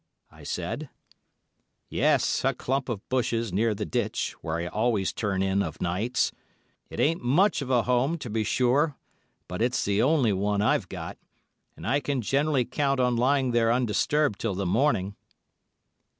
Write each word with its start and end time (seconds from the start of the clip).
I 0.31 0.41
said. 0.41 0.89
"Yes, 1.87 2.43
a 2.43 2.55
clump 2.55 2.89
of 2.89 3.07
bushes 3.07 3.53
near 3.53 3.75
the 3.75 3.85
ditch, 3.85 4.33
where 4.41 4.57
I 4.57 4.65
always 4.65 5.13
turn 5.13 5.43
in 5.43 5.61
of 5.61 5.79
nights. 5.79 6.31
It 6.89 6.99
ain't 6.99 7.21
much 7.23 7.61
of 7.61 7.69
a 7.69 7.83
home, 7.83 8.17
to 8.17 8.29
be 8.31 8.43
sure, 8.43 8.97
but 9.47 9.61
it's 9.61 9.85
the 9.85 10.01
only 10.01 10.33
one 10.33 10.59
I've 10.59 10.89
got, 10.89 11.19
and 11.77 11.85
I 11.85 11.99
can 11.99 12.21
generally 12.23 12.65
count 12.65 12.99
on 12.99 13.15
lying 13.15 13.51
there 13.51 13.71
undisturbed 13.71 14.39
till 14.39 14.55
the 14.55 14.65
morning." 14.65 15.15